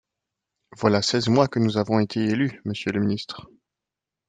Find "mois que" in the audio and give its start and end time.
1.29-1.59